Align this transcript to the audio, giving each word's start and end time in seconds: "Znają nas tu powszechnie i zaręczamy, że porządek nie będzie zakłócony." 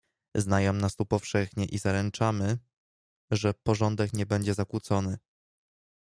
"Znają 0.35 0.73
nas 0.73 0.95
tu 0.95 1.05
powszechnie 1.05 1.65
i 1.65 1.77
zaręczamy, 1.79 2.57
że 3.31 3.53
porządek 3.53 4.13
nie 4.13 4.25
będzie 4.25 4.53
zakłócony." 4.53 5.17